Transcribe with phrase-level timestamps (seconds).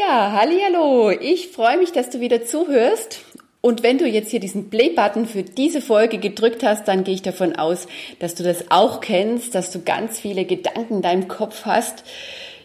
[0.00, 1.10] Ja, hallo.
[1.10, 3.20] Ich freue mich, dass du wieder zuhörst.
[3.60, 7.20] Und wenn du jetzt hier diesen Play-Button für diese Folge gedrückt hast, dann gehe ich
[7.20, 7.86] davon aus,
[8.18, 12.04] dass du das auch kennst, dass du ganz viele Gedanken in deinem Kopf hast.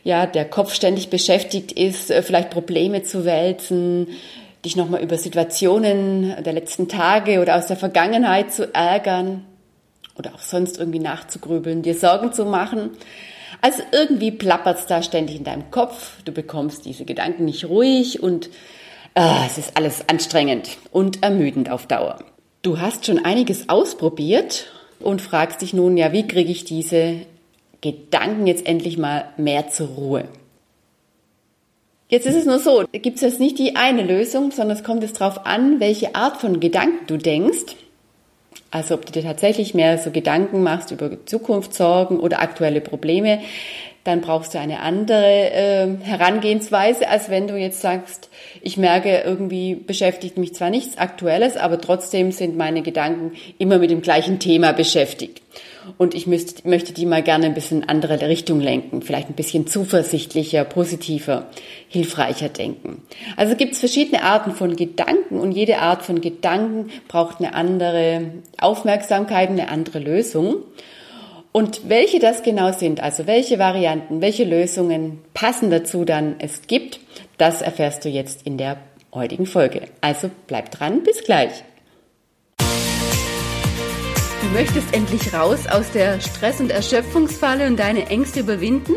[0.05, 4.07] Ja, der Kopf ständig beschäftigt ist, äh, vielleicht Probleme zu wälzen,
[4.63, 9.43] dich nochmal über Situationen der letzten Tage oder aus der Vergangenheit zu ärgern
[10.17, 12.91] oder auch sonst irgendwie nachzugrübeln, dir Sorgen zu machen.
[13.61, 18.21] Also irgendwie plappert es da ständig in deinem Kopf, du bekommst diese Gedanken nicht ruhig
[18.21, 18.49] und
[19.15, 22.19] äh, es ist alles anstrengend und ermüdend auf Dauer.
[22.61, 24.67] Du hast schon einiges ausprobiert
[24.99, 27.21] und fragst dich nun, ja, wie kriege ich diese
[27.81, 30.25] Gedanken jetzt endlich mal mehr zur Ruhe?
[32.07, 35.01] Jetzt ist es nur so, gibt es jetzt nicht die eine Lösung, sondern es kommt
[35.01, 37.75] jetzt darauf an, welche Art von Gedanken du denkst
[38.71, 43.39] also ob du dir tatsächlich mehr so Gedanken machst über Zukunftssorgen oder aktuelle Probleme,
[44.05, 48.29] dann brauchst du eine andere äh, Herangehensweise, als wenn du jetzt sagst,
[48.61, 53.91] ich merke, irgendwie beschäftigt mich zwar nichts Aktuelles, aber trotzdem sind meine Gedanken immer mit
[53.91, 55.41] dem gleichen Thema beschäftigt
[55.97, 59.67] und ich müsste, möchte die mal gerne ein bisschen andere Richtung lenken, vielleicht ein bisschen
[59.67, 61.47] zuversichtlicher, positiver,
[61.87, 63.03] hilfreicher denken.
[63.37, 68.31] Also gibt es verschiedene Arten von Gedanken und jede Art von Gedanken braucht eine andere
[68.57, 70.57] Aufmerksamkeit, eine andere Lösung.
[71.55, 76.99] Und welche das genau sind, also welche Varianten, welche Lösungen passen dazu dann es gibt,
[77.37, 78.75] das erfährst du jetzt in der
[79.13, 79.83] heutigen Folge.
[80.01, 81.63] Also bleib dran, bis gleich.
[82.59, 88.95] Du möchtest endlich raus aus der Stress- und Erschöpfungsfalle und deine Ängste überwinden?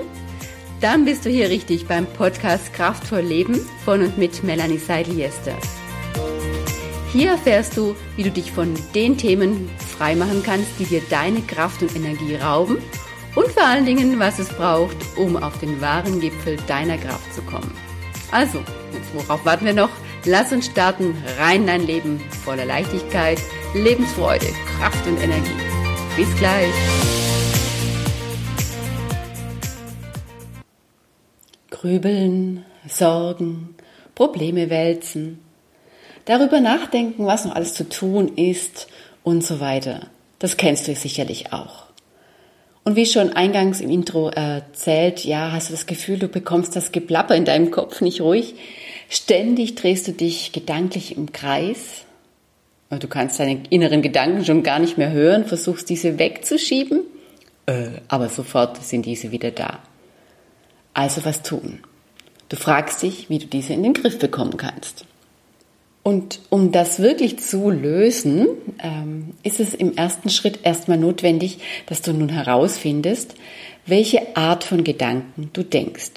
[0.81, 5.55] Dann bist du hier richtig beim Podcast Kraftvoll Leben von und mit Melanie Seidel-Jester.
[7.12, 11.81] Hier erfährst du, wie du dich von den Themen freimachen kannst, die dir deine Kraft
[11.81, 12.77] und Energie rauben
[13.34, 17.41] und vor allen Dingen, was es braucht, um auf den wahren Gipfel deiner Kraft zu
[17.42, 17.73] kommen.
[18.31, 18.61] Also,
[19.15, 19.89] worauf warten wir noch?
[20.27, 23.39] Lass uns starten, rein in dein Leben voller Leichtigkeit,
[23.72, 24.47] Lebensfreude,
[24.78, 25.50] Kraft und Energie.
[26.15, 26.75] Bis gleich.
[31.71, 33.77] Grübeln, Sorgen,
[34.15, 35.47] Probleme wälzen,
[36.28, 38.87] darüber nachdenken, was noch alles zu tun ist
[39.25, 40.06] und so weiter.
[40.39, 41.87] Das kennst du sicherlich auch.
[42.84, 46.93] Und wie schon eingangs im Intro erzählt, ja, hast du das Gefühl, du bekommst das
[46.93, 48.55] Geplapper in deinem Kopf nicht ruhig.
[49.09, 52.05] Ständig drehst du dich gedanklich im Kreis.
[52.91, 57.03] Du kannst deine inneren Gedanken schon gar nicht mehr hören, versuchst diese wegzuschieben,
[57.67, 59.81] äh, aber sofort sind diese wieder da.
[60.94, 61.81] Also was tun?
[62.49, 65.05] Du fragst dich, wie du diese in den Griff bekommen kannst.
[66.08, 68.46] Und um das wirklich zu lösen,
[68.82, 73.34] ähm, ist es im ersten Schritt erstmal notwendig, dass du nun herausfindest,
[73.84, 76.12] welche Art von Gedanken du denkst.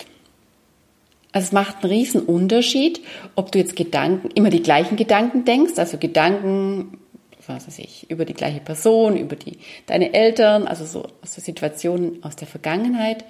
[1.34, 3.02] Also es macht einen riesen Unterschied,
[3.36, 6.98] ob du jetzt Gedanken, immer die gleichen Gedanken denkst, also Gedanken,
[7.46, 12.22] was weiß ich, über die gleiche Person, über die, deine Eltern, also so aus der
[12.22, 13.26] aus der Vergangenheit,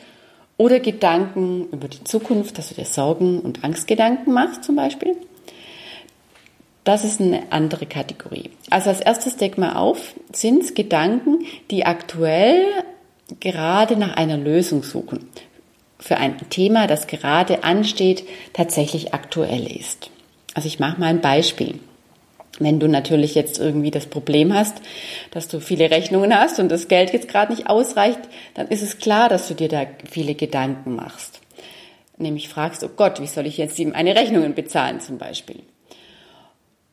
[0.58, 5.18] oder Gedanken über die Zukunft, dass du dir Sorgen und Angstgedanken machst zum Beispiel.
[6.84, 8.50] Das ist eine andere Kategorie.
[8.70, 12.66] Also als erstes deck mal auf, sind es Gedanken, die aktuell
[13.40, 15.30] gerade nach einer Lösung suchen
[16.02, 20.10] für ein Thema, das gerade ansteht, tatsächlich aktuell ist.
[20.56, 21.80] Also ich mache mal ein Beispiel.
[22.60, 24.82] Wenn du natürlich jetzt irgendwie das Problem hast,
[25.30, 28.20] dass du viele Rechnungen hast und das Geld jetzt gerade nicht ausreicht,
[28.56, 31.40] dann ist es klar, dass du dir da viele Gedanken machst.
[32.18, 35.62] Nämlich fragst, oh Gott, wie soll ich jetzt meine Rechnungen bezahlen zum Beispiel?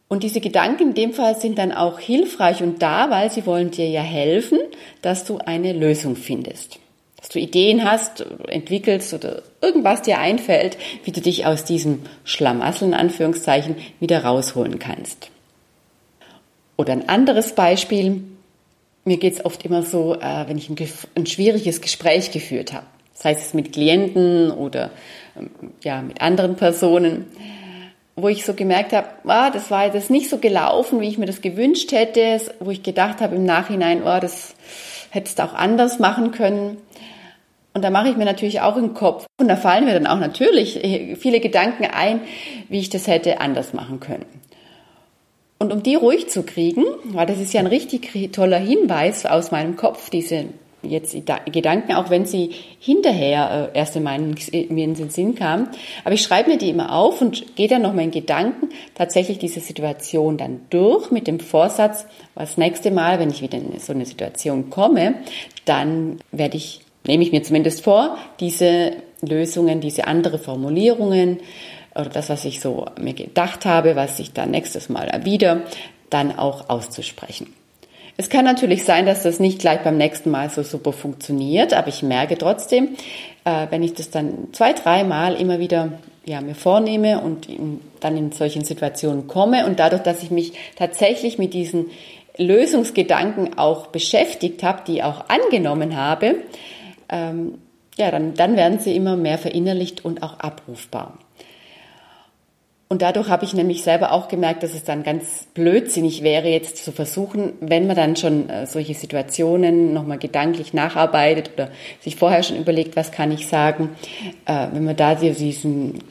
[0.08, 3.70] Und diese Gedanken in dem Fall sind dann auch hilfreich und da, weil sie wollen
[3.70, 4.58] dir ja helfen,
[5.02, 6.78] dass du eine Lösung findest.
[7.16, 12.88] Dass du Ideen hast, entwickelst oder irgendwas dir einfällt, wie du dich aus diesem Schlamassel
[12.88, 15.30] in Anführungszeichen wieder rausholen kannst.
[16.78, 18.22] Oder ein anderes Beispiel,
[19.04, 20.76] mir geht's oft immer so, äh, wenn ich ein,
[21.16, 24.91] ein schwieriges Gespräch geführt habe, sei es mit Klienten oder
[25.36, 25.50] ähm,
[25.82, 27.27] ja, mit anderen Personen,
[28.22, 31.26] wo ich so gemerkt habe, ah, das war jetzt nicht so gelaufen, wie ich mir
[31.26, 34.54] das gewünscht hätte, wo ich gedacht habe im Nachhinein, oh, das
[35.10, 36.78] hättest du auch anders machen können.
[37.74, 39.26] Und da mache ich mir natürlich auch im Kopf.
[39.38, 40.80] Und da fallen mir dann auch natürlich
[41.18, 42.20] viele Gedanken ein,
[42.68, 44.26] wie ich das hätte anders machen können.
[45.59, 49.50] Und um die ruhig zu kriegen, weil das ist ja ein richtig toller Hinweis aus
[49.50, 50.47] meinem Kopf, diese
[50.83, 51.16] jetzt
[51.53, 54.36] Gedanken, auch wenn sie hinterher äh, erst in meinen,
[54.69, 55.69] mir in den Sinn kamen.
[56.04, 59.60] Aber ich schreibe mir die immer auf und gehe dann nochmal in Gedanken tatsächlich diese
[59.60, 64.07] Situation dann durch mit dem Vorsatz, was nächste Mal, wenn ich wieder in so eine
[64.07, 65.15] Situation komme,
[65.65, 68.92] dann werde ich nehme ich mir zumindest vor, diese
[69.22, 71.39] Lösungen, diese andere Formulierungen
[71.95, 75.63] oder das, was ich so mir gedacht habe, was ich dann nächstes Mal erwidere,
[76.10, 77.53] dann auch auszusprechen.
[78.20, 81.86] Es kann natürlich sein, dass das nicht gleich beim nächsten Mal so super funktioniert, aber
[81.86, 82.97] ich merke trotzdem,
[83.44, 85.92] äh, wenn ich das dann zwei, dreimal immer wieder
[86.24, 87.47] ja, mir vornehme und
[88.00, 91.91] dann in solchen Situationen komme und dadurch, dass ich mich tatsächlich mit diesen
[92.36, 96.42] Lösungsgedanken auch beschäftigt habe, die auch angenommen habe,
[97.09, 97.59] ähm,
[97.97, 101.18] ja, dann, dann werden sie immer mehr verinnerlicht und auch abrufbar.
[102.90, 106.82] Und dadurch habe ich nämlich selber auch gemerkt, dass es dann ganz blödsinnig wäre, jetzt
[106.82, 111.70] zu versuchen, wenn man dann schon äh, solche Situationen nochmal gedanklich nacharbeitet oder
[112.00, 113.90] sich vorher schon überlegt, was kann ich sagen,
[114.46, 116.02] äh, wenn man da diesen,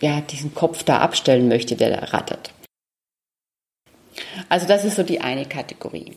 [0.00, 2.54] ja, diesen Kopf da abstellen möchte, der da rattert.
[4.48, 6.12] Also das ist so die eine Kategorie,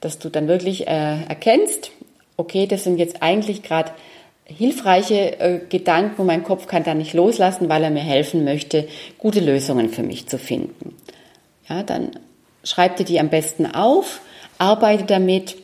[0.00, 1.90] dass du dann wirklich äh, erkennst,
[2.38, 3.92] okay, das sind jetzt eigentlich gerade
[4.44, 8.86] hilfreiche äh, Gedanken und mein Kopf kann da nicht loslassen, weil er mir helfen möchte,
[9.18, 10.94] gute Lösungen für mich zu finden.
[11.68, 12.10] Ja, dann
[12.62, 14.20] schreib dir die am besten auf,
[14.58, 15.56] arbeite damit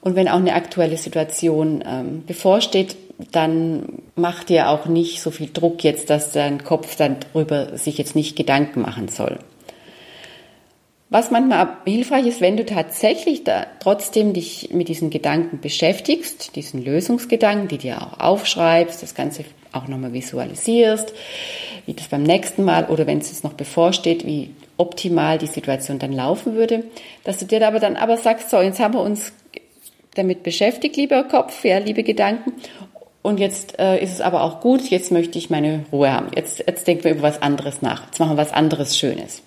[0.00, 2.96] und wenn auch eine aktuelle Situation ähm, bevorsteht,
[3.32, 7.98] dann mach dir auch nicht so viel Druck jetzt, dass dein Kopf dann darüber sich
[7.98, 9.38] jetzt nicht Gedanken machen soll.
[11.10, 16.84] Was manchmal hilfreich ist, wenn du tatsächlich da trotzdem dich mit diesen Gedanken beschäftigst, diesen
[16.84, 21.14] Lösungsgedanken, die dir auch aufschreibst, das Ganze auch nochmal visualisierst,
[21.86, 25.98] wie das beim nächsten Mal oder wenn es jetzt noch bevorsteht, wie optimal die Situation
[25.98, 26.84] dann laufen würde,
[27.24, 29.32] dass du dir aber dann aber sagst, so, jetzt haben wir uns
[30.14, 32.52] damit beschäftigt, lieber Kopf, ja, liebe Gedanken,
[33.22, 36.28] und jetzt äh, ist es aber auch gut, jetzt möchte ich meine Ruhe haben.
[36.34, 38.06] Jetzt, jetzt denken wir über was anderes nach.
[38.06, 39.42] Jetzt machen wir was anderes Schönes.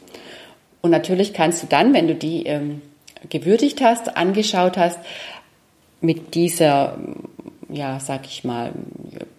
[0.81, 2.81] Und natürlich kannst du dann, wenn du die ähm,
[3.29, 4.99] gewürdigt hast, angeschaut hast,
[6.01, 6.97] mit dieser,
[7.69, 8.71] ja, sag ich mal,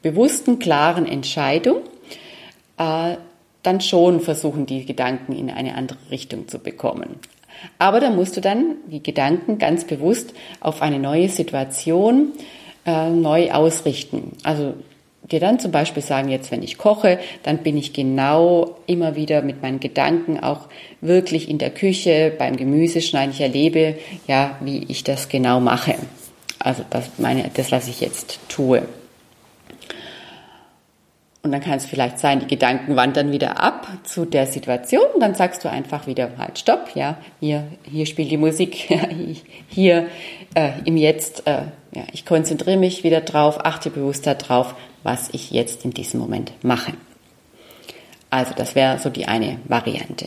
[0.02, 1.78] bewussten, klaren Entscheidung,
[2.78, 3.16] äh,
[3.62, 7.16] dann schon versuchen, die Gedanken in eine andere Richtung zu bekommen.
[7.78, 12.32] Aber da musst du dann die Gedanken ganz bewusst auf eine neue Situation
[12.86, 14.32] äh, neu ausrichten.
[14.42, 14.74] Also
[15.30, 19.42] dir dann zum Beispiel sagen, jetzt wenn ich koche, dann bin ich genau immer wieder
[19.42, 20.68] mit meinen Gedanken auch
[21.00, 23.32] wirklich in der Küche beim Gemüseschneiden.
[23.32, 23.96] Ich erlebe
[24.26, 25.94] ja, wie ich das genau mache.
[26.58, 28.82] Also das, meine, das, was ich jetzt tue.
[31.44, 35.06] Und dann kann es vielleicht sein, die Gedanken wandern wieder ab zu der Situation.
[35.18, 38.74] Dann sagst du einfach wieder halt Stopp, ja, hier, hier spielt die Musik,
[39.68, 40.06] hier
[40.54, 45.50] äh, im Jetzt, äh, ja, ich konzentriere mich wieder drauf, achte bewusst darauf, was ich
[45.50, 46.92] jetzt in diesem Moment mache.
[48.30, 50.26] Also das wäre so die eine Variante.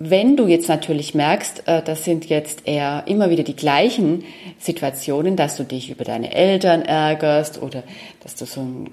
[0.00, 4.24] Wenn du jetzt natürlich merkst, äh, das sind jetzt eher immer wieder die gleichen
[4.58, 7.82] Situationen, dass du dich über deine Eltern ärgerst oder
[8.22, 8.90] dass du so ein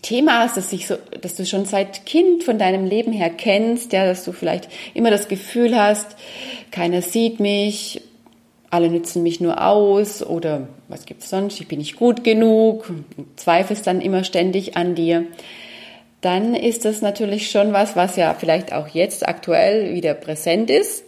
[0.00, 3.92] Thema hast, das sich so, dass du schon seit Kind von deinem Leben her kennst,
[3.92, 6.16] ja, dass du vielleicht immer das Gefühl hast,
[6.70, 8.00] keiner sieht mich,
[8.72, 12.90] alle nützen mich nur aus oder was gibt's sonst, ich bin nicht gut genug,
[13.36, 15.26] zweifelst dann immer ständig an dir
[16.22, 21.04] dann ist das natürlich schon was, was ja vielleicht auch jetzt aktuell wieder präsent ist.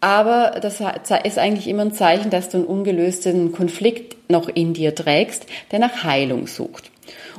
[0.00, 0.80] Aber das
[1.22, 5.78] ist eigentlich immer ein Zeichen, dass du einen ungelösten Konflikt noch in dir trägst, der
[5.78, 6.90] nach Heilung sucht.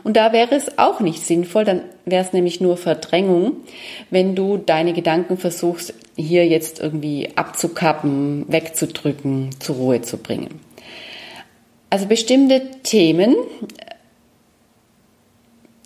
[0.03, 3.53] Und da wäre es auch nicht sinnvoll, dann wäre es nämlich nur Verdrängung,
[4.11, 10.59] wenn du deine Gedanken versuchst, hier jetzt irgendwie abzukappen, wegzudrücken, zur Ruhe zu bringen.
[11.89, 13.35] Also bestimmte Themen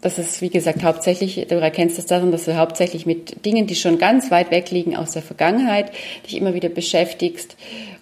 [0.01, 3.75] das ist, wie gesagt, hauptsächlich, du erkennst es daran, dass du hauptsächlich mit Dingen, die
[3.75, 5.91] schon ganz weit weg liegen aus der Vergangenheit,
[6.25, 7.57] dich immer wieder beschäftigst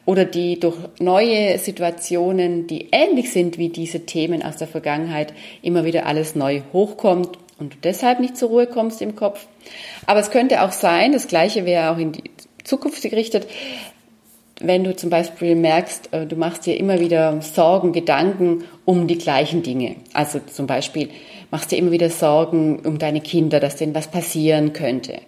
[0.05, 5.85] oder die durch neue Situationen, die ähnlich sind wie diese Themen aus der Vergangenheit, immer
[5.85, 9.47] wieder alles neu hochkommt und du deshalb nicht zur Ruhe kommst im Kopf.
[10.05, 12.23] Aber es könnte auch sein, das Gleiche wäre auch in die
[12.63, 13.47] Zukunft gerichtet,
[14.61, 19.17] wenn du zum Beispiel merkst, äh, du machst dir immer wieder Sorgen, Gedanken um die
[19.17, 19.97] gleichen Dinge.
[20.13, 21.09] Also zum Beispiel
[21.51, 25.19] machst dir immer wieder Sorgen um deine Kinder, dass denen was passieren könnte.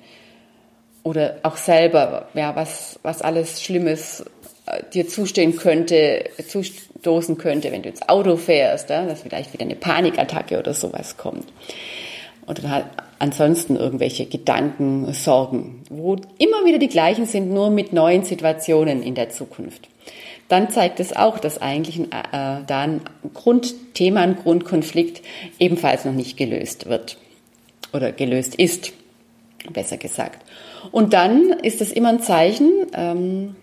[1.03, 4.25] Oder auch selber, ja, was, was alles Schlimmes
[4.65, 9.65] äh, dir zustehen könnte, zustoßen könnte, wenn du ins Auto fährst, ja, dass vielleicht wieder
[9.65, 11.45] eine Panikattacke oder sowas kommt.
[12.47, 12.85] Oder halt
[13.19, 19.15] ansonsten irgendwelche Gedanken, Sorgen, wo immer wieder die gleichen sind, nur mit neuen Situationen in
[19.15, 19.89] der Zukunft.
[20.47, 23.01] Dann zeigt es auch, dass eigentlich ein, äh, da ein
[23.33, 25.21] Grundthema, ein Grundkonflikt
[25.59, 27.17] ebenfalls noch nicht gelöst wird
[27.91, 28.93] oder gelöst ist,
[29.73, 30.45] besser gesagt.
[30.91, 33.55] Und dann ist es immer ein Zeichen, ähm,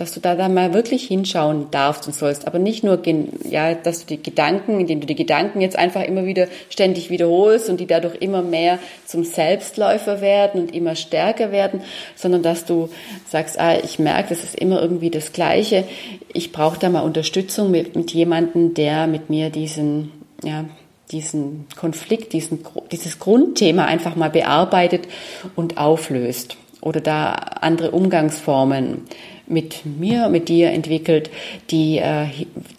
[0.00, 3.00] dass du da dann mal wirklich hinschauen darfst und sollst, aber nicht nur,
[3.44, 7.68] ja, dass du die Gedanken, indem du die Gedanken jetzt einfach immer wieder ständig wiederholst
[7.68, 11.82] und die dadurch immer mehr zum Selbstläufer werden und immer stärker werden,
[12.16, 12.88] sondern dass du
[13.28, 15.84] sagst, ah, ich merke, das ist immer irgendwie das Gleiche.
[16.32, 20.64] Ich brauche da mal Unterstützung mit, mit jemandem, der mit mir diesen, ja,
[21.12, 25.08] diesen Konflikt, diesen, dieses Grundthema einfach mal bearbeitet
[25.56, 29.02] und auflöst oder da andere Umgangsformen
[29.50, 31.30] mit mir, mit dir entwickelt,
[31.70, 32.26] die äh,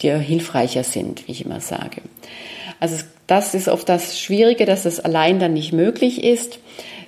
[0.00, 2.02] dir hilfreicher sind, wie ich immer sage.
[2.80, 6.58] Also das ist oft das Schwierige, dass es allein dann nicht möglich ist.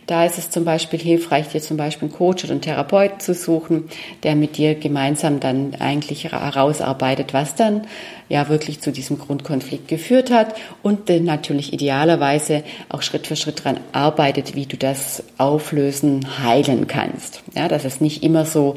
[0.07, 3.33] Da ist es zum Beispiel hilfreich, dir zum Beispiel einen Coach oder einen Therapeuten zu
[3.33, 3.89] suchen,
[4.23, 7.87] der mit dir gemeinsam dann eigentlich herausarbeitet, was dann
[8.29, 13.81] ja wirklich zu diesem Grundkonflikt geführt hat und natürlich idealerweise auch Schritt für Schritt daran
[13.93, 17.43] arbeitet, wie du das auflösen, heilen kannst.
[17.55, 18.77] Ja, dass es nicht immer so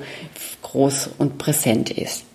[0.62, 2.27] groß und präsent ist.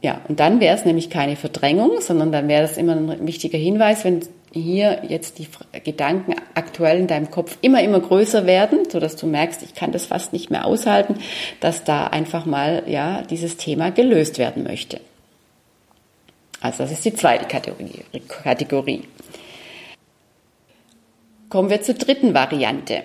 [0.00, 3.58] Ja, und dann wäre es nämlich keine Verdrängung, sondern dann wäre das immer ein wichtiger
[3.58, 4.20] Hinweis, wenn
[4.52, 5.48] hier jetzt die
[5.84, 9.92] Gedanken aktuell in deinem Kopf immer, immer größer werden, so dass du merkst, ich kann
[9.92, 11.16] das fast nicht mehr aushalten,
[11.60, 15.00] dass da einfach mal, ja, dieses Thema gelöst werden möchte.
[16.60, 18.04] Also das ist die zweite Kategorie.
[18.42, 19.02] Kategorie.
[21.48, 23.02] Kommen wir zur dritten Variante.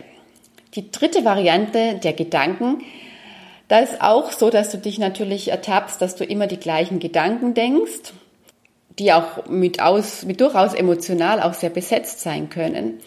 [0.75, 2.83] Die dritte Variante der Gedanken,
[3.73, 7.53] da ist auch so, dass du dich natürlich ertappst, dass du immer die gleichen Gedanken
[7.53, 8.13] denkst
[8.99, 12.99] die auch mit, aus, mit durchaus emotional auch sehr besetzt sein können.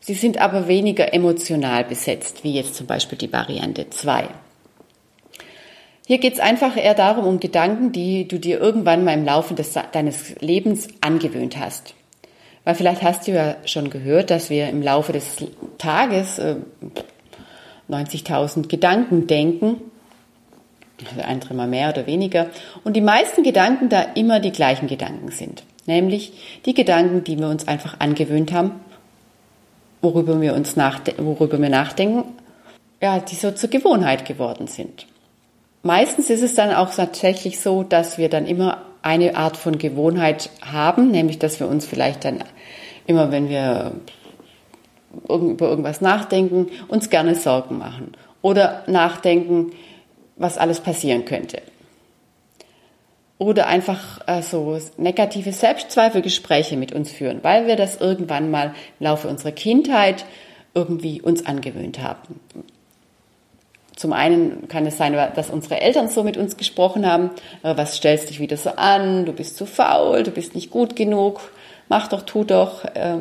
[0.00, 4.28] Sie sind aber weniger emotional besetzt, wie jetzt zum Beispiel die Variante 2.
[6.06, 9.54] Hier geht es einfach eher darum, um Gedanken, die du dir irgendwann mal im Laufe
[9.54, 11.94] des, deines Lebens angewöhnt hast.
[12.64, 15.36] Weil vielleicht hast du ja schon gehört, dass wir im Laufe des
[15.78, 16.56] Tages äh,
[17.88, 19.80] 90.000 Gedanken denken
[21.00, 22.46] also ein Drittel mehr oder weniger,
[22.84, 27.48] und die meisten Gedanken da immer die gleichen Gedanken sind, nämlich die Gedanken, die wir
[27.48, 28.72] uns einfach angewöhnt haben,
[30.02, 32.24] worüber wir uns worüber wir nachdenken,
[33.02, 35.06] ja, die so zur Gewohnheit geworden sind.
[35.82, 40.48] Meistens ist es dann auch tatsächlich so, dass wir dann immer eine Art von Gewohnheit
[40.62, 42.42] haben, nämlich dass wir uns vielleicht dann
[43.06, 43.92] immer, wenn wir
[45.28, 49.72] über irgendwas nachdenken, uns gerne Sorgen machen oder nachdenken,
[50.36, 51.62] was alles passieren könnte.
[53.38, 59.06] Oder einfach äh, so negative Selbstzweifelgespräche mit uns führen, weil wir das irgendwann mal im
[59.06, 60.24] Laufe unserer Kindheit
[60.74, 62.40] irgendwie uns angewöhnt haben.
[63.96, 67.30] Zum einen kann es sein, dass unsere Eltern so mit uns gesprochen haben,
[67.62, 70.96] äh, was stellst dich wieder so an, du bist zu faul, du bist nicht gut
[70.96, 71.40] genug,
[71.88, 73.18] mach doch, tu doch, äh,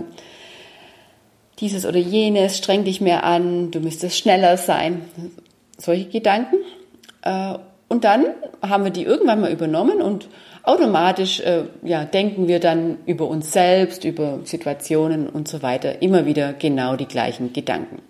[1.59, 5.01] dieses oder jenes, streng dich mehr an, du müsstest schneller sein.
[5.77, 6.57] Solche Gedanken.
[7.21, 7.55] Äh,
[7.87, 8.25] und dann
[8.61, 10.27] haben wir die irgendwann mal übernommen und
[10.63, 16.25] automatisch äh, ja, denken wir dann über uns selbst, über Situationen und so weiter immer
[16.25, 18.01] wieder genau die gleichen Gedanken.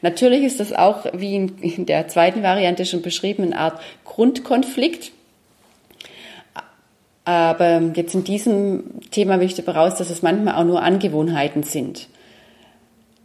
[0.00, 5.12] Natürlich ist das auch, wie in der zweiten Variante schon beschrieben, eine Art Grundkonflikt.
[7.24, 12.08] Aber jetzt in diesem Thema möchte ich voraus, dass es manchmal auch nur Angewohnheiten sind.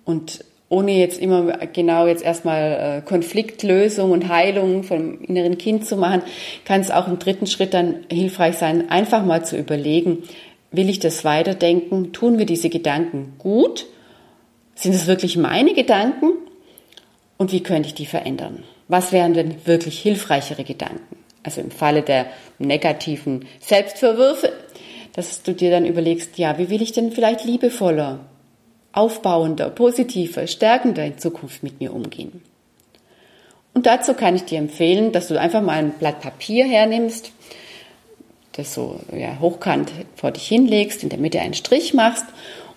[0.05, 5.97] Und ohne jetzt immer genau jetzt erstmal äh, Konfliktlösung und Heilung vom inneren Kind zu
[5.97, 6.23] machen,
[6.65, 10.23] kann es auch im dritten Schritt dann hilfreich sein, einfach mal zu überlegen,
[10.71, 12.11] will ich das weiterdenken?
[12.11, 13.85] Tun wir diese Gedanken gut?
[14.73, 16.31] Sind es wirklich meine Gedanken?
[17.37, 18.63] Und wie könnte ich die verändern?
[18.87, 21.17] Was wären denn wirklich hilfreichere Gedanken?
[21.43, 22.25] Also im Falle der
[22.57, 24.51] negativen Selbstverwürfe,
[25.13, 28.21] dass du dir dann überlegst, ja, wie will ich denn vielleicht liebevoller,
[28.93, 32.41] aufbauender, positiver, stärkender in Zukunft mit mir umgehen.
[33.73, 37.31] Und dazu kann ich dir empfehlen, dass du einfach mal ein Blatt Papier hernimmst,
[38.53, 42.25] das so ja, hochkant vor dich hinlegst, in der Mitte einen Strich machst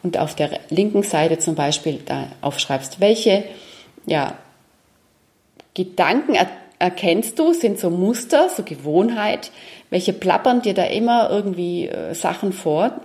[0.02, 3.44] und auf der linken Seite zum Beispiel da aufschreibst, welche
[4.06, 4.38] ja,
[5.74, 9.50] Gedanken er erkennst du, sind so Muster, so Gewohnheit,
[9.90, 13.00] welche plappern dir da immer irgendwie äh, Sachen vor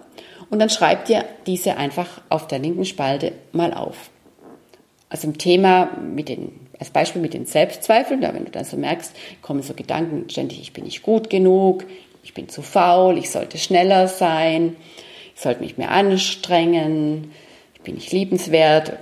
[0.51, 4.11] und dann schreib dir diese einfach auf der linken Spalte mal auf.
[5.09, 8.77] Also im Thema mit den, als Beispiel mit den Selbstzweifeln, ja, wenn du dann so
[8.77, 11.85] merkst, kommen so Gedanken ständig, ich bin nicht gut genug,
[12.21, 14.75] ich bin zu faul, ich sollte schneller sein,
[15.33, 17.31] ich sollte mich mehr anstrengen,
[17.73, 18.93] ich bin nicht liebenswert,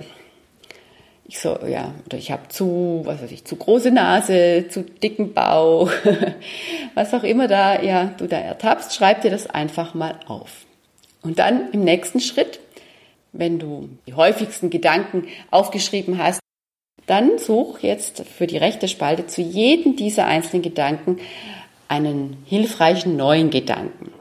[1.26, 5.32] ich so, ja, oder ich habe zu, was weiß ich, zu große Nase, zu dicken
[5.32, 5.90] Bauch,
[6.94, 10.66] was auch immer da, ja, du da ertappst, schreib dir das einfach mal auf.
[11.22, 12.60] Und dann im nächsten Schritt,
[13.32, 16.40] wenn du die häufigsten Gedanken aufgeschrieben hast,
[17.06, 21.18] dann such jetzt für die rechte Spalte zu jedem dieser einzelnen Gedanken
[21.88, 24.12] einen hilfreichen neuen Gedanken.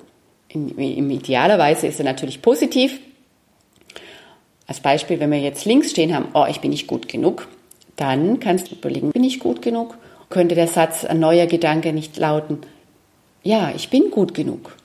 [0.48, 3.00] In, in idealerweise ist er natürlich positiv.
[4.66, 7.48] Als Beispiel, wenn wir jetzt links stehen haben, oh, ich bin nicht gut genug,
[7.96, 9.98] dann kannst du überlegen, bin ich gut genug?
[10.30, 12.60] Könnte der Satz, ein neuer Gedanke nicht lauten,
[13.44, 14.76] ja, ich bin gut genug.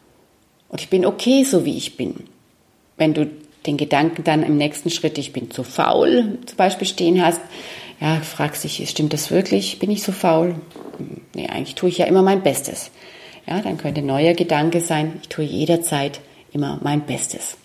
[0.74, 2.16] Und ich bin okay, so wie ich bin.
[2.96, 3.30] Wenn du
[3.64, 7.40] den Gedanken dann im nächsten Schritt, ich bin zu faul, zum Beispiel stehen hast,
[8.00, 9.78] ja, fragst dich, stimmt das wirklich?
[9.78, 10.56] Bin ich so faul?
[11.32, 12.90] Nee, eigentlich tue ich ja immer mein Bestes.
[13.46, 16.18] Ja, dann könnte ein neuer Gedanke sein, ich tue jederzeit
[16.52, 17.56] immer mein Bestes.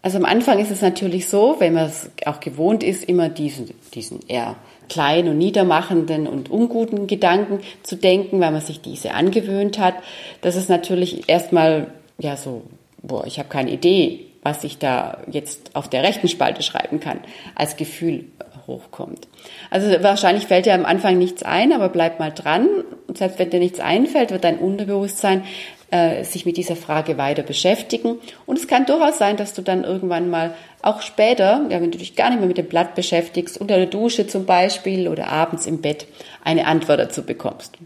[0.00, 3.74] Also am Anfang ist es natürlich so, wenn man es auch gewohnt ist, immer diesen,
[3.94, 4.54] diesen eher
[4.90, 9.94] kleinen und niedermachenden und unguten Gedanken zu denken, weil man sich diese angewöhnt hat,
[10.42, 11.86] dass es natürlich erstmal
[12.18, 12.62] ja so,
[13.02, 17.20] boah, ich habe keine Idee, was ich da jetzt auf der rechten Spalte schreiben kann,
[17.54, 18.26] als Gefühl
[18.66, 19.26] hochkommt.
[19.70, 22.68] Also wahrscheinlich fällt dir am Anfang nichts ein, aber bleib mal dran.
[23.06, 25.44] Und selbst wenn dir nichts einfällt, wird dein Unterbewusstsein
[25.90, 28.18] äh, sich mit dieser Frage weiter beschäftigen.
[28.46, 31.98] Und es kann durchaus sein, dass du dann irgendwann mal auch später, ja, wenn du
[31.98, 35.66] dich gar nicht mehr mit dem Blatt beschäftigst, unter der Dusche zum Beispiel oder abends
[35.66, 36.06] im Bett
[36.44, 37.76] eine Antwort dazu bekommst.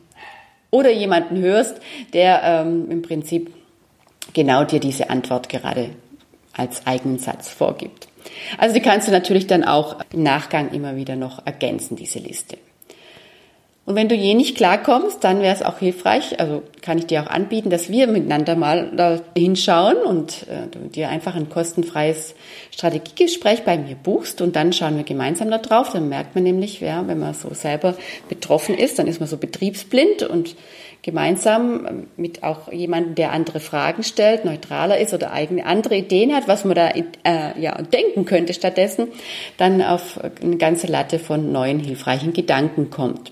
[0.70, 1.80] Oder jemanden hörst,
[2.12, 3.52] der ähm, im Prinzip
[4.32, 5.90] genau dir diese Antwort gerade
[6.52, 8.08] als eigenen Satz vorgibt.
[8.58, 12.58] Also die kannst du natürlich dann auch im Nachgang immer wieder noch ergänzen, diese Liste.
[13.86, 17.22] Und wenn du je nicht klarkommst, dann wäre es auch hilfreich, also kann ich dir
[17.22, 22.34] auch anbieten, dass wir miteinander mal da hinschauen und äh, du dir einfach ein kostenfreies
[22.70, 25.90] Strategiegespräch bei mir buchst und dann schauen wir gemeinsam da drauf.
[25.92, 27.94] Dann merkt man nämlich, ja, wenn man so selber
[28.30, 30.56] betroffen ist, dann ist man so betriebsblind und
[31.02, 36.48] gemeinsam mit auch jemandem, der andere Fragen stellt, neutraler ist oder eigene andere Ideen hat,
[36.48, 39.08] was man da äh, ja denken könnte stattdessen,
[39.58, 43.30] dann auf eine ganze Latte von neuen hilfreichen Gedanken kommt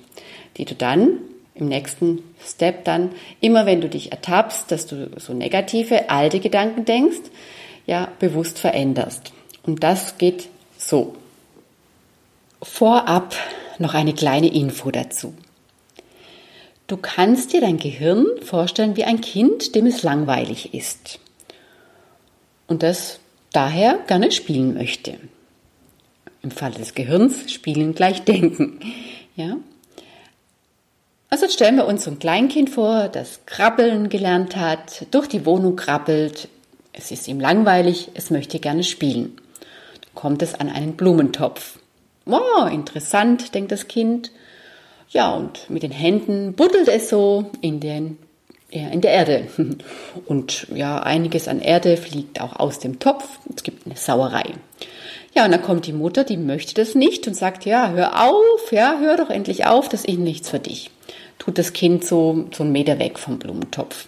[0.56, 1.18] die du dann
[1.54, 6.84] im nächsten Step dann, immer wenn du dich ertappst, dass du so negative, alte Gedanken
[6.84, 7.30] denkst,
[7.86, 9.32] ja, bewusst veränderst.
[9.64, 11.14] Und das geht so.
[12.62, 13.34] Vorab
[13.78, 15.34] noch eine kleine Info dazu.
[16.86, 21.20] Du kannst dir dein Gehirn vorstellen wie ein Kind, dem es langweilig ist.
[22.66, 23.18] Und das
[23.52, 25.18] daher gerne spielen möchte.
[26.42, 28.80] Im Fall des Gehirns spielen gleich denken.
[29.36, 29.56] Ja?
[31.32, 35.76] Also stellen wir uns so ein Kleinkind vor, das Krabbeln gelernt hat, durch die Wohnung
[35.76, 36.48] krabbelt,
[36.92, 39.40] es ist ihm langweilig, es möchte gerne spielen.
[40.14, 41.78] Kommt es an einen Blumentopf.
[42.26, 44.30] Wow, interessant, denkt das Kind.
[45.08, 48.18] Ja, und mit den Händen buddelt es so in, den,
[48.70, 49.48] ja, in der Erde.
[50.26, 53.26] Und ja, einiges an Erde fliegt auch aus dem Topf.
[53.56, 54.52] Es gibt eine Sauerei.
[55.34, 58.70] Ja, und dann kommt die Mutter, die möchte das nicht und sagt, ja, hör auf,
[58.70, 60.90] ja, hör doch endlich auf, das ist nichts für dich
[61.42, 64.06] tut das Kind so, so einen Meter weg vom Blumentopf.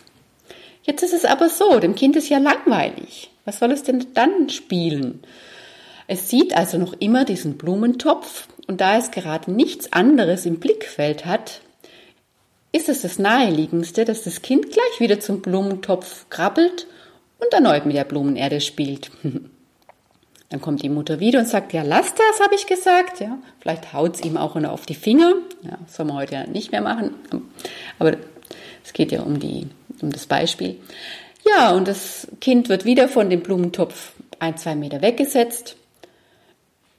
[0.84, 3.30] Jetzt ist es aber so, dem Kind ist ja langweilig.
[3.44, 5.20] Was soll es denn dann spielen?
[6.06, 11.26] Es sieht also noch immer diesen Blumentopf und da es gerade nichts anderes im Blickfeld
[11.26, 11.60] hat,
[12.70, 16.86] ist es das Naheliegendste, dass das Kind gleich wieder zum Blumentopf krabbelt
[17.40, 19.10] und erneut mit der Blumenerde spielt.
[20.54, 23.18] Dann kommt die Mutter wieder und sagt, ja, lass das, habe ich gesagt.
[23.18, 25.34] Ja, vielleicht haut es ihm auch noch auf die Finger.
[25.62, 27.12] Ja, soll man heute ja nicht mehr machen.
[27.98, 28.16] Aber
[28.84, 29.66] es geht ja um, die,
[30.00, 30.78] um das Beispiel.
[31.44, 35.74] Ja, und das Kind wird wieder von dem Blumentopf ein, zwei Meter weggesetzt.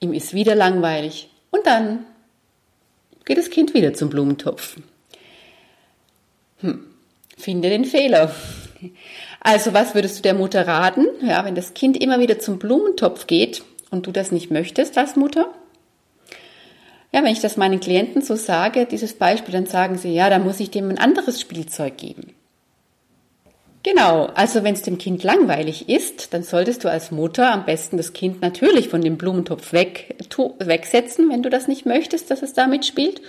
[0.01, 1.29] Ihm ist wieder langweilig.
[1.49, 2.05] Und dann
[3.23, 4.75] geht das Kind wieder zum Blumentopf.
[6.59, 6.87] Hm,
[7.37, 8.35] finde den Fehler.
[9.47, 13.27] Also was würdest du der Mutter raten, ja, wenn das Kind immer wieder zum Blumentopf
[13.27, 15.53] geht und du das nicht möchtest als Mutter?
[17.11, 20.39] Ja, wenn ich das meinen Klienten so sage, dieses Beispiel, dann sagen sie, ja, da
[20.39, 22.33] muss ich dem ein anderes Spielzeug geben.
[23.83, 27.97] Genau, also wenn es dem Kind langweilig ist, dann solltest du als Mutter am besten
[27.97, 30.15] das Kind natürlich von dem Blumentopf weg,
[30.57, 33.21] wegsetzen, wenn du das nicht möchtest, dass es damit spielt,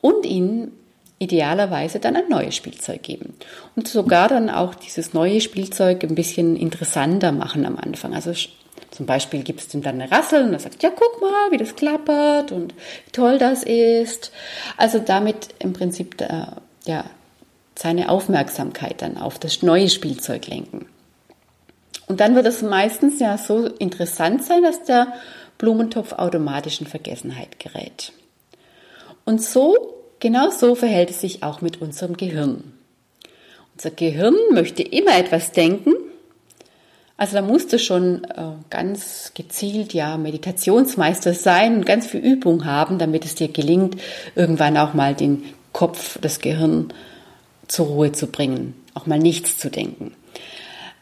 [0.00, 0.72] und ihn
[1.20, 3.34] idealerweise dann ein neues Spielzeug geben.
[3.76, 8.14] Und sogar dann auch dieses neue Spielzeug ein bisschen interessanter machen am Anfang.
[8.14, 8.32] Also
[8.90, 11.58] zum Beispiel gibt es ihm dann eine Rassel und er sagt, ja, guck mal, wie
[11.58, 14.32] das klappert und wie toll das ist.
[14.78, 16.56] Also damit im Prinzip der,
[16.86, 17.04] ja,
[17.78, 20.86] seine Aufmerksamkeit dann auf das neue Spielzeug lenken.
[22.08, 25.12] Und dann wird es meistens ja so interessant sein, dass der
[25.58, 28.12] Blumentopf automatisch in Vergessenheit gerät.
[29.26, 32.72] Und so Genau so verhält es sich auch mit unserem Gehirn.
[33.74, 35.94] Unser Gehirn möchte immer etwas denken,
[37.20, 42.64] Also da musst du schon äh, ganz gezielt ja Meditationsmeister sein und ganz viel Übung
[42.64, 44.00] haben, damit es dir gelingt,
[44.34, 46.94] irgendwann auch mal den Kopf, das Gehirn
[47.68, 50.12] zur Ruhe zu bringen, auch mal nichts zu denken.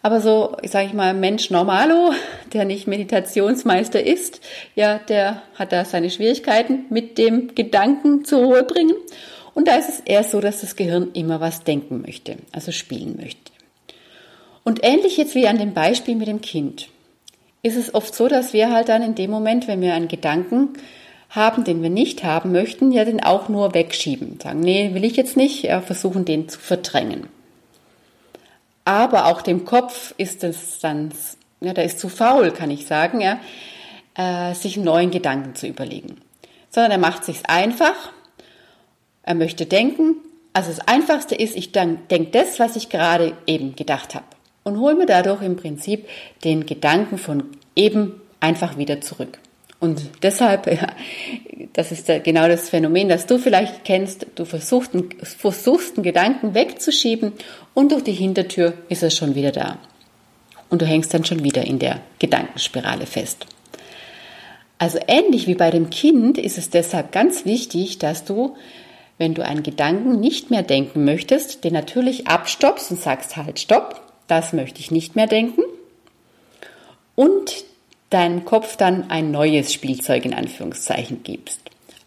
[0.02, 2.12] Aber so, sage ich mal, Mensch Normalo,
[2.52, 4.40] der nicht Meditationsmeister ist,
[4.74, 8.94] ja, der hat da seine Schwierigkeiten mit dem Gedanken zur Ruhe bringen.
[9.54, 13.16] Und da ist es eher so, dass das Gehirn immer was denken möchte, also spielen
[13.20, 13.50] möchte.
[14.62, 16.88] Und ähnlich jetzt wie an dem Beispiel mit dem Kind,
[17.62, 20.74] ist es oft so, dass wir halt dann in dem Moment, wenn wir einen Gedanken
[21.28, 24.38] haben, den wir nicht haben möchten, ja den auch nur wegschieben.
[24.40, 27.26] Sagen, nee, will ich jetzt nicht, ja, versuchen den zu verdrängen.
[28.88, 31.12] Aber auch dem Kopf ist es dann,
[31.60, 33.38] ja, der ist zu faul, kann ich sagen, ja,
[34.14, 36.22] äh, sich neuen Gedanken zu überlegen.
[36.70, 38.12] Sondern er macht sich's einfach,
[39.24, 40.16] er möchte denken.
[40.54, 44.24] Also das Einfachste ist, ich denke das, was ich gerade eben gedacht habe
[44.64, 46.08] und hole mir dadurch im Prinzip
[46.42, 47.44] den Gedanken von
[47.76, 49.38] eben einfach wieder zurück.
[49.80, 50.88] Und deshalb, ja,
[51.72, 54.90] das ist genau das Phänomen, das du vielleicht kennst, du versuchst,
[55.22, 57.32] versuchst einen Gedanken wegzuschieben
[57.74, 59.78] und durch die Hintertür ist er schon wieder da.
[60.70, 63.46] Und du hängst dann schon wieder in der Gedankenspirale fest.
[64.78, 68.56] Also ähnlich wie bei dem Kind ist es deshalb ganz wichtig, dass du,
[69.16, 74.08] wenn du einen Gedanken nicht mehr denken möchtest, den natürlich abstoppst und sagst halt Stopp
[74.28, 75.62] das möchte ich nicht mehr denken.
[77.16, 77.64] Und
[78.10, 81.60] deinem Kopf dann ein neues Spielzeug in Anführungszeichen gibst.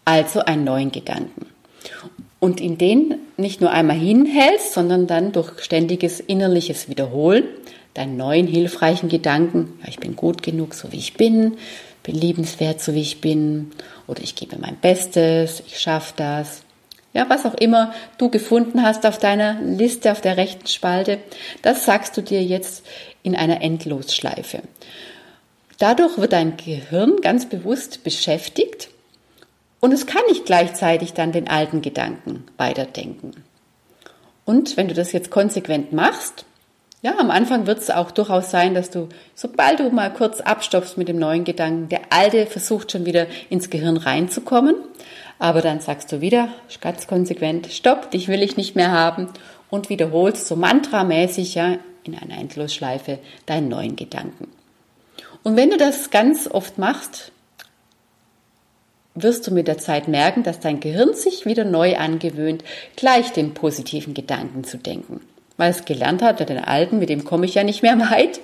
[0.04, 1.46] Also einen neuen Gedanken.
[2.40, 7.44] Und in den nicht nur einmal hinhältst, sondern dann durch ständiges innerliches Wiederholen
[7.94, 11.58] deinen neuen hilfreichen Gedanken, ja, ich bin gut genug, so wie ich bin,
[12.02, 13.70] bin liebenswert, so wie ich bin,
[14.06, 16.62] oder ich gebe mein Bestes, ich schaffe das,
[17.12, 21.18] ja, was auch immer du gefunden hast auf deiner Liste auf der rechten Spalte,
[21.60, 22.84] das sagst du dir jetzt
[23.22, 24.62] in einer Endlosschleife.
[25.82, 28.88] Dadurch wird dein Gehirn ganz bewusst beschäftigt
[29.80, 33.32] und es kann nicht gleichzeitig dann den alten Gedanken weiterdenken.
[34.44, 36.44] Und wenn du das jetzt konsequent machst,
[37.02, 40.98] ja, am Anfang wird es auch durchaus sein, dass du, sobald du mal kurz abstoppst
[40.98, 44.76] mit dem neuen Gedanken, der alte versucht schon wieder ins Gehirn reinzukommen.
[45.40, 46.46] Aber dann sagst du wieder
[46.80, 49.30] ganz konsequent, stopp, dich will ich nicht mehr haben
[49.68, 54.51] und wiederholst so mantramäßig ja in einer Endlosschleife deinen neuen Gedanken.
[55.42, 57.32] Und wenn du das ganz oft machst,
[59.14, 62.64] wirst du mit der Zeit merken, dass dein Gehirn sich wieder neu angewöhnt,
[62.96, 65.20] gleich den positiven Gedanken zu denken.
[65.56, 68.40] Weil es gelernt hat, den alten, mit dem komme ich ja nicht mehr weit,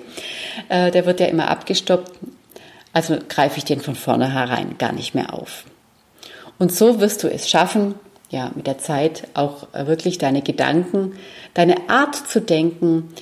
[0.69, 2.11] äh, der wird ja immer abgestoppt,
[2.93, 5.63] also greife ich den von vornherein gar nicht mehr auf.
[6.59, 7.95] Und so wirst du es schaffen,
[8.29, 11.13] ja, mit der Zeit auch wirklich deine Gedanken,
[11.55, 13.13] deine Art zu denken,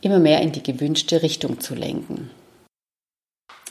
[0.00, 2.30] immer mehr in die gewünschte Richtung zu lenken.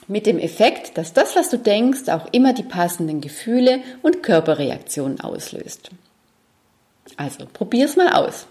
[0.06, 5.20] Mit dem Effekt, dass das, was du denkst, auch immer die passenden Gefühle und Körperreaktionen
[5.20, 5.90] auslöst.
[7.16, 8.46] Also, probier's mal aus.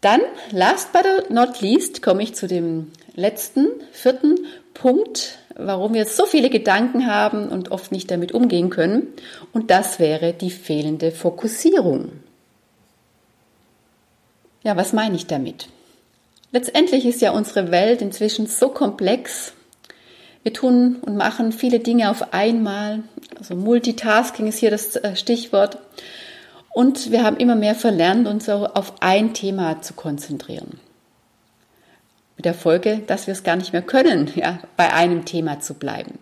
[0.00, 6.24] Dann, last but not least, komme ich zu dem letzten, vierten Punkt, warum wir so
[6.24, 9.08] viele Gedanken haben und oft nicht damit umgehen können.
[9.52, 12.12] Und das wäre die fehlende Fokussierung.
[14.62, 15.68] Ja, was meine ich damit?
[16.52, 19.52] Letztendlich ist ja unsere Welt inzwischen so komplex.
[20.42, 23.02] Wir tun und machen viele Dinge auf einmal.
[23.38, 25.78] Also Multitasking ist hier das äh, Stichwort.
[26.72, 30.80] Und wir haben immer mehr verlernt, uns auf ein Thema zu konzentrieren.
[32.36, 35.74] Mit der Folge, dass wir es gar nicht mehr können, ja, bei einem Thema zu
[35.74, 36.18] bleiben.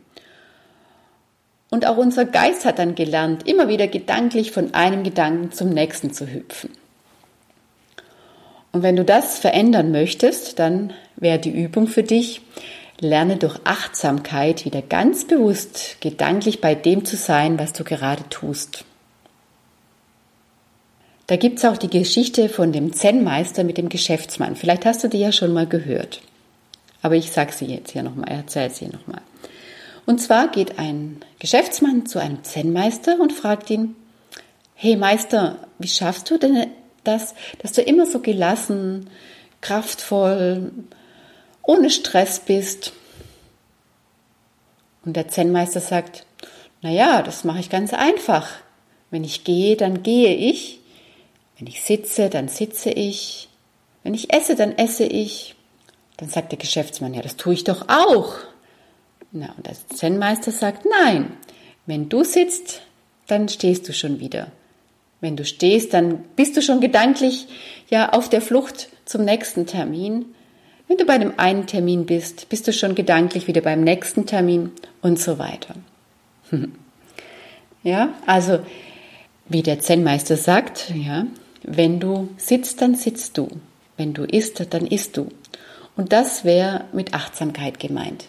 [1.70, 6.12] Und auch unser Geist hat dann gelernt, immer wieder gedanklich von einem Gedanken zum nächsten
[6.12, 6.70] zu hüpfen.
[8.72, 12.42] Und wenn du das verändern möchtest, dann wäre die Übung für dich,
[13.00, 18.84] lerne durch Achtsamkeit wieder ganz bewusst gedanklich bei dem zu sein, was du gerade tust.
[21.28, 24.56] Da gibt's auch die Geschichte von dem Zen-Meister mit dem Geschäftsmann.
[24.56, 26.22] Vielleicht hast du die ja schon mal gehört.
[27.02, 29.20] Aber ich sage sie jetzt hier nochmal, erzähle sie nochmal.
[30.06, 33.94] Und zwar geht ein Geschäftsmann zu einem Zen-Meister und fragt ihn,
[34.74, 36.66] hey Meister, wie schaffst du denn
[37.08, 39.10] das, dass du immer so gelassen,
[39.60, 40.70] kraftvoll,
[41.62, 42.92] ohne Stress bist?
[45.04, 46.26] Und der Zen-Meister sagt,
[46.82, 48.48] na ja, das mache ich ganz einfach.
[49.10, 50.80] Wenn ich gehe, dann gehe ich.
[51.58, 53.48] Wenn ich sitze, dann sitze ich.
[54.02, 55.56] Wenn ich esse, dann esse ich.
[56.18, 58.34] Dann sagt der Geschäftsmann, ja, das tue ich doch auch.
[59.32, 61.36] Na, und der Zen-Meister sagt, nein,
[61.86, 62.82] wenn du sitzt,
[63.26, 64.52] dann stehst du schon wieder.
[65.20, 67.48] Wenn du stehst, dann bist du schon gedanklich
[67.90, 70.26] ja auf der Flucht zum nächsten Termin.
[70.86, 74.72] Wenn du bei dem einen Termin bist, bist du schon gedanklich wieder beim nächsten Termin
[75.02, 75.74] und so weiter.
[77.84, 78.58] Ja, also
[79.48, 81.26] wie der Zen-Meister sagt, ja,
[81.62, 83.48] wenn du sitzt, dann sitzt du.
[83.96, 85.28] Wenn du isst, dann isst du.
[85.96, 88.26] Und das wäre mit Achtsamkeit gemeint.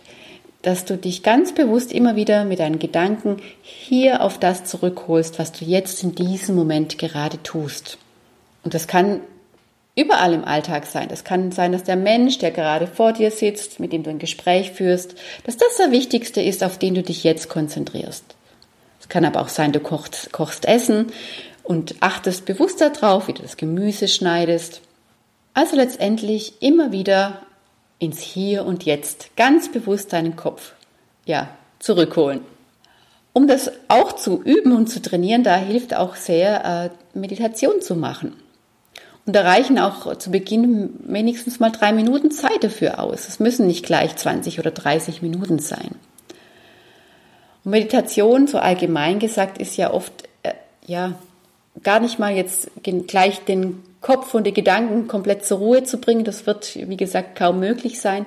[0.61, 5.51] Dass du dich ganz bewusst immer wieder mit deinen Gedanken hier auf das zurückholst, was
[5.51, 7.97] du jetzt in diesem Moment gerade tust.
[8.63, 9.21] Und das kann
[9.95, 11.09] überall im Alltag sein.
[11.09, 14.19] Das kann sein, dass der Mensch, der gerade vor dir sitzt, mit dem du ein
[14.19, 18.23] Gespräch führst, dass das der Wichtigste ist, auf den du dich jetzt konzentrierst.
[18.99, 21.07] Es kann aber auch sein, du kochst, kochst Essen
[21.63, 24.81] und achtest bewusst darauf, wie du das Gemüse schneidest.
[25.53, 27.41] Also letztendlich immer wieder
[27.99, 30.73] ins Hier und Jetzt, ganz bewusst deinen Kopf,
[31.25, 32.41] ja, zurückholen.
[33.33, 37.95] Um das auch zu üben und zu trainieren, da hilft auch sehr, äh, Meditation zu
[37.95, 38.33] machen.
[39.25, 43.27] Und da reichen auch zu Beginn wenigstens mal drei Minuten Zeit dafür aus.
[43.27, 45.95] Es müssen nicht gleich 20 oder 30 Minuten sein.
[47.63, 50.53] Und Meditation, so allgemein gesagt, ist ja oft, äh,
[50.87, 51.13] ja,
[51.83, 56.23] gar nicht mal jetzt gleich den Kopf und die Gedanken komplett zur Ruhe zu bringen.
[56.23, 58.25] Das wird, wie gesagt, kaum möglich sein.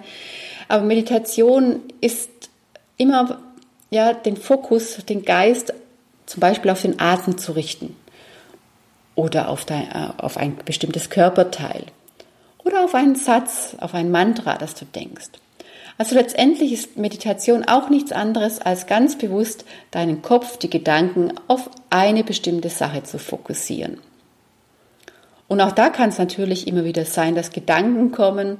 [0.68, 2.30] Aber Meditation ist
[2.96, 3.40] immer,
[3.90, 5.72] ja, den Fokus, den Geist
[6.26, 7.96] zum Beispiel auf den Atem zu richten
[9.14, 11.85] oder auf, dein, äh, auf ein bestimmtes Körperteil
[12.64, 15.30] oder auf einen Satz, auf ein Mantra, das du denkst.
[15.98, 21.68] Also letztendlich ist Meditation auch nichts anderes als ganz bewusst deinen Kopf, die Gedanken auf
[21.90, 23.98] eine bestimmte Sache zu fokussieren.
[25.53, 28.57] Und auch da kann es natürlich immer wieder sein, dass Gedanken kommen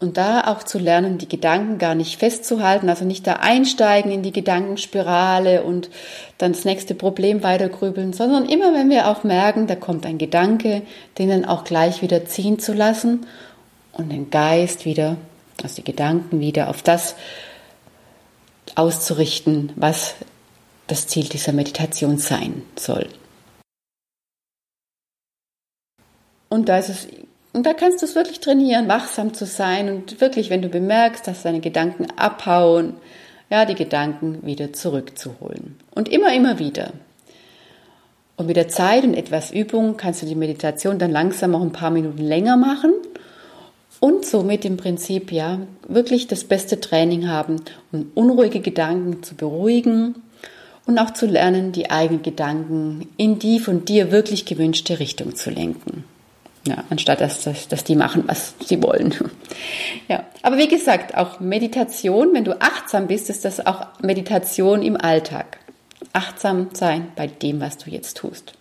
[0.00, 4.24] und da auch zu lernen, die Gedanken gar nicht festzuhalten, also nicht da einsteigen in
[4.24, 5.90] die Gedankenspirale und
[6.38, 10.82] dann das nächste Problem weitergrübeln, sondern immer wenn wir auch merken, da kommt ein Gedanke,
[11.18, 13.24] den dann auch gleich wieder ziehen zu lassen
[13.92, 15.18] und den Geist wieder,
[15.62, 17.14] also die Gedanken wieder auf das
[18.74, 20.16] auszurichten, was
[20.88, 23.06] das Ziel dieser Meditation sein soll.
[26.52, 27.08] Und da ist es
[27.54, 31.26] und da kannst du es wirklich trainieren, wachsam zu sein und wirklich, wenn du bemerkst,
[31.26, 32.92] dass deine Gedanken abhauen,
[33.48, 35.78] ja, die Gedanken wieder zurückzuholen.
[35.94, 36.92] Und immer, immer wieder.
[38.36, 41.72] Und mit der Zeit und etwas Übung kannst du die Meditation dann langsam auch ein
[41.72, 42.92] paar Minuten länger machen
[44.00, 47.62] und somit im Prinzip ja wirklich das beste Training haben,
[47.92, 50.16] um unruhige Gedanken zu beruhigen
[50.84, 55.48] und auch zu lernen, die eigenen Gedanken in die von dir wirklich gewünschte Richtung zu
[55.48, 56.04] lenken.
[56.66, 59.14] Ja, anstatt dass, dass, dass die machen, was sie wollen.
[60.08, 64.96] Ja, aber wie gesagt, auch Meditation, wenn du achtsam bist, ist das auch Meditation im
[64.96, 65.58] Alltag.
[66.12, 68.54] Achtsam sein bei dem, was du jetzt tust.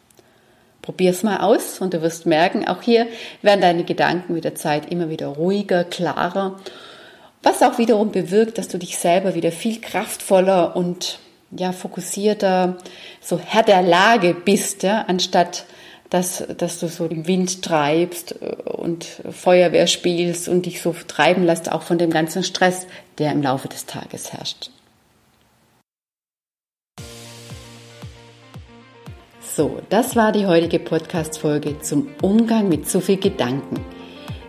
[0.82, 3.08] Probier es mal aus und du wirst merken, auch hier
[3.42, 6.60] werden deine Gedanken mit der Zeit immer wieder ruhiger, klarer,
[7.44, 11.20] was auch wiederum bewirkt, dass du dich selber wieder viel kraftvoller und
[11.52, 12.78] ja, fokussierter,
[13.20, 15.66] so Herr der Lage bist, ja, anstatt
[16.12, 21.44] dass, dass du so im Wind treibst äh, und Feuerwehr spielst und dich so treiben
[21.44, 22.86] lässt, auch von dem ganzen Stress,
[23.18, 24.70] der im Laufe des Tages herrscht.
[29.56, 33.84] So, das war die heutige Podcast-Folge zum Umgang mit zu viel Gedanken.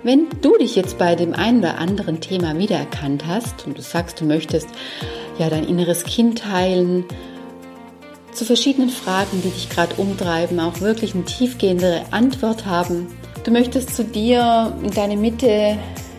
[0.03, 4.21] Wenn du dich jetzt bei dem einen oder anderen Thema wiedererkannt hast und du sagst,
[4.21, 4.69] du möchtest
[5.39, 7.05] ja dein inneres Kind heilen,
[8.33, 13.07] zu verschiedenen Fragen, die dich gerade umtreiben, auch wirklich eine tiefgehendere Antwort haben.
[13.45, 15.79] Du möchtest zu dir in deine Mitte,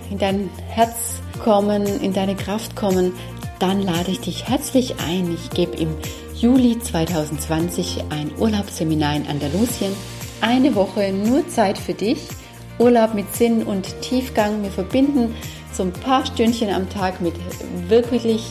[0.09, 3.13] in dein Herz kommen, in deine Kraft kommen,
[3.59, 5.33] dann lade ich dich herzlich ein.
[5.33, 5.95] Ich gebe im
[6.35, 9.93] Juli 2020 ein Urlaubsseminar in Andalusien.
[10.41, 12.19] Eine Woche nur Zeit für dich.
[12.79, 14.63] Urlaub mit Sinn und Tiefgang.
[14.63, 15.33] Wir verbinden
[15.71, 17.35] so ein paar Stündchen am Tag mit
[17.87, 18.43] wirklich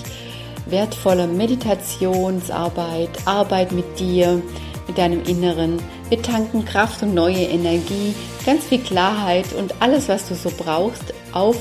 [0.67, 4.43] wertvoller Meditationsarbeit, Arbeit mit dir,
[4.87, 5.79] mit deinem Inneren.
[6.09, 11.15] Wir tanken Kraft und neue Energie, ganz viel Klarheit und alles, was du so brauchst,
[11.33, 11.57] auf,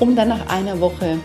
[0.00, 1.18] um dann nach einer Woche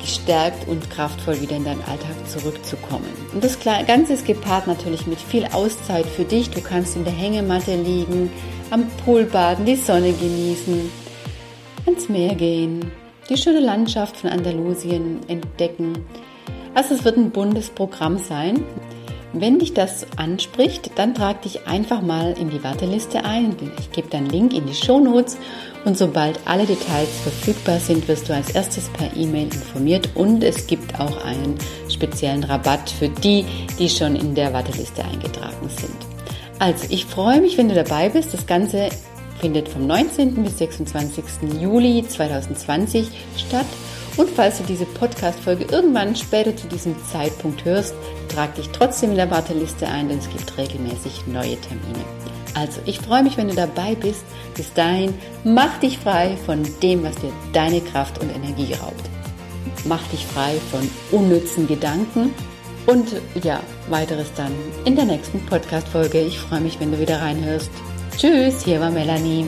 [0.00, 3.08] gestärkt und kraftvoll wieder in deinen Alltag zurückzukommen.
[3.34, 6.50] Und das Ganze ist gepaart natürlich mit viel Auszeit für dich.
[6.50, 8.30] Du kannst in der Hängematte liegen,
[8.70, 10.90] am Pool baden, die Sonne genießen,
[11.86, 12.92] ans Meer gehen,
[13.28, 16.04] die schöne Landschaft von Andalusien entdecken.
[16.74, 18.64] Also es wird ein buntes Programm sein.
[19.32, 23.54] Wenn dich das anspricht, dann trag dich einfach mal in die Warteliste ein.
[23.78, 25.36] Ich gebe deinen Link in die Show Notes
[25.84, 30.66] und sobald alle Details verfügbar sind, wirst du als erstes per E-Mail informiert und es
[30.66, 31.56] gibt auch einen
[31.90, 33.44] speziellen Rabatt für die,
[33.78, 35.96] die schon in der Warteliste eingetragen sind.
[36.58, 38.32] Also ich freue mich, wenn du dabei bist.
[38.32, 38.88] Das Ganze
[39.40, 40.42] findet vom 19.
[40.42, 41.24] bis 26.
[41.60, 43.66] Juli 2020 statt.
[44.16, 47.94] Und falls du diese Podcast-Folge irgendwann später zu diesem Zeitpunkt hörst,
[48.28, 52.04] trag dich trotzdem in der Warteliste ein, denn es gibt regelmäßig neue Termine.
[52.54, 54.24] Also, ich freue mich, wenn du dabei bist.
[54.54, 55.12] Bis dahin,
[55.44, 59.04] mach dich frei von dem, was dir deine Kraft und Energie raubt.
[59.84, 62.32] Mach dich frei von unnützen Gedanken
[62.86, 64.52] und ja, weiteres dann
[64.86, 66.20] in der nächsten Podcast-Folge.
[66.20, 67.70] Ich freue mich, wenn du wieder reinhörst.
[68.16, 69.46] Tschüss, hier war Melanie.